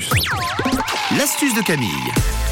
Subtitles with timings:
[0.00, 0.49] puce.
[1.18, 1.88] L'astuce de Camille.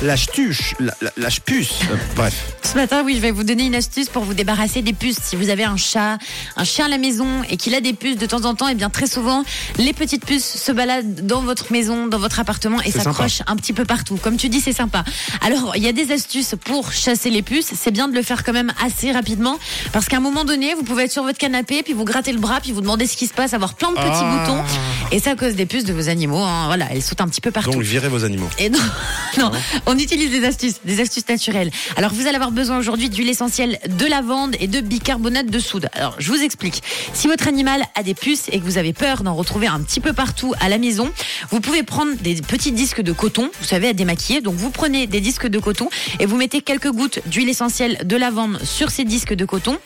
[0.03, 1.81] L'achtuche, la- la- l'achpuce.
[1.91, 2.35] Euh, bref.
[2.63, 5.19] Ce matin, oui, je vais vous donner une astuce pour vous débarrasser des puces.
[5.23, 6.19] Si vous avez un chat,
[6.57, 8.75] un chien à la maison et qu'il a des puces de temps en temps, et
[8.75, 9.43] bien très souvent,
[9.79, 13.73] les petites puces se baladent dans votre maison, dans votre appartement et s'accrochent un petit
[13.73, 14.17] peu partout.
[14.23, 15.05] Comme tu dis, c'est sympa.
[15.41, 17.71] Alors, il y a des astuces pour chasser les puces.
[17.75, 19.57] C'est bien de le faire quand même assez rapidement
[19.93, 22.39] parce qu'à un moment donné, vous pouvez être sur votre canapé, puis vous grattez le
[22.41, 24.45] bras, puis vous demandez ce qui se passe, avoir plein de petits Ah.
[24.47, 24.63] boutons.
[25.11, 26.43] Et c'est à cause des puces de vos animaux.
[26.43, 26.67] hein.
[26.67, 27.71] Voilà, elles sautent un petit peu partout.
[27.71, 28.48] Donc virez vos animaux.
[28.59, 28.79] Et non,
[29.39, 29.51] non,
[29.87, 31.71] on utilise des astuces, des astuces naturelles.
[31.97, 35.89] Alors vous allez avoir besoin aujourd'hui d'huile essentielle de lavande et de bicarbonate de soude.
[35.93, 36.83] Alors je vous explique.
[37.13, 40.01] Si votre animal a des puces et que vous avez peur d'en retrouver un petit
[40.01, 41.11] peu partout à la maison,
[41.51, 44.41] vous pouvez prendre des petits disques de coton, vous savez, à démaquiller.
[44.41, 48.17] Donc vous prenez des disques de coton et vous mettez quelques gouttes d'huile essentielle de
[48.17, 49.79] lavande sur ces disques de coton.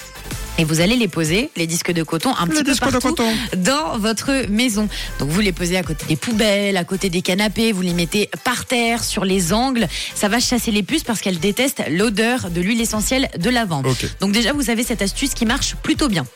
[0.59, 3.16] Et vous allez les poser, les disques de coton, un petit peu partout
[3.56, 4.88] dans votre maison.
[5.19, 8.28] Donc vous les posez à côté des poubelles, à côté des canapés, vous les mettez
[8.45, 9.88] par terre, sur les angles.
[10.15, 13.86] Ça va chasser les puces parce qu'elles détestent l'odeur de l'huile essentielle de lavande.
[14.20, 16.27] Donc déjà, vous avez cette astuce qui marche plutôt bien.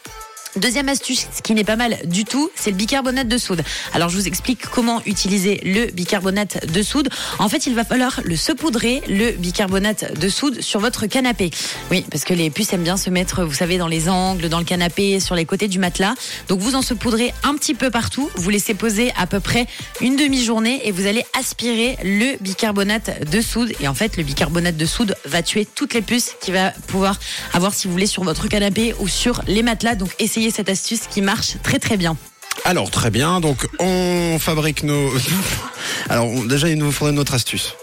[0.57, 3.63] Deuxième astuce, ce qui n'est pas mal du tout, c'est le bicarbonate de soude.
[3.93, 7.11] Alors je vous explique comment utiliser le bicarbonate de soude.
[7.39, 11.51] En fait, il va falloir le saupoudrer, le bicarbonate de soude, sur votre canapé.
[11.91, 14.59] Oui, parce que les puces aiment bien se mettre, vous savez, dans les angles, dans
[14.59, 16.15] le canapé, sur les côtés du matelas.
[16.49, 18.31] Donc vous en saupoudrez un petit peu partout.
[18.37, 19.67] Vous laissez poser à peu près
[20.01, 23.73] une demi-journée et vous allez aspirer le bicarbonate de soude.
[23.81, 27.19] Et en fait, le bicarbonate de soude va tuer toutes les puces qu'il va pouvoir
[27.53, 29.97] avoir, si vous voulez, sur votre canapé ou sur les matelas.
[29.97, 32.17] Donc essayez cette astuce qui marche très très bien.
[32.65, 35.13] Alors très bien, donc on fabrique nos.
[36.09, 37.75] Alors déjà il nous faudrait notre astuce.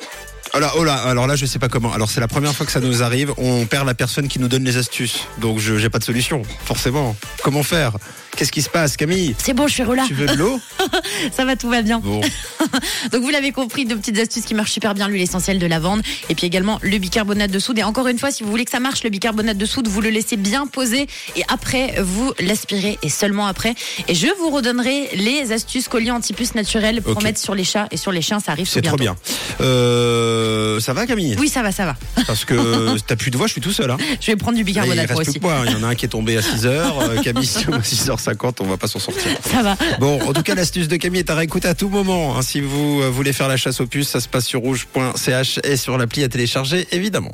[0.55, 1.91] Oh là, oh là, alors là je sais pas comment.
[1.93, 4.47] Alors c'est la première fois que ça nous arrive, on perd la personne qui nous
[4.47, 5.21] donne les astuces.
[5.39, 7.15] Donc j'ai pas de solution, forcément.
[7.41, 7.93] Comment faire?
[8.35, 10.07] Qu'est-ce qui se passe, Camille C'est bon, je suis relâche.
[10.07, 10.59] Tu veux de l'eau
[11.35, 11.99] Ça va, tout va bien.
[11.99, 12.19] Bon,
[13.11, 16.01] Donc vous l'avez compris, deux petites astuces qui marchent super bien, l'huile essentielle de lavande
[16.29, 17.77] et puis également le bicarbonate de soude.
[17.79, 20.01] Et encore une fois, si vous voulez que ça marche, le bicarbonate de soude, vous
[20.01, 23.75] le laissez bien poser et après vous l'aspirez et seulement après.
[24.07, 27.97] Et je vous redonnerai les astuces colliers antipuces naturels pour mettre sur les chats et
[27.97, 29.15] sur les chiens, ça arrive c'est trop bien.
[29.61, 31.95] Euh, ça va, Camille Oui, ça va, ça va.
[32.25, 33.91] Parce que t'as plus de voix, je suis tout seul.
[33.91, 33.97] Hein.
[34.19, 35.39] Je vais prendre du Là, il bicarbonate reste moi plus aussi.
[35.39, 35.53] que moi.
[35.59, 35.65] hein.
[35.67, 38.77] Il y en a un qui est tombé à 6h, Camille à 6h50, on va
[38.77, 39.31] pas s'en sortir.
[39.43, 39.75] Ça va.
[39.99, 42.37] Bon, en tout cas, l'astuce de Camille est à réécouter à tout moment.
[42.37, 42.41] hein.
[42.41, 45.77] Si vous euh, voulez faire la chasse aux puces, ça se passe sur rouge.ch et
[45.77, 47.31] sur l'appli à télécharger, évidemment.